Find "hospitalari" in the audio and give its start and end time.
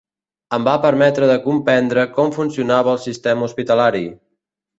3.51-4.05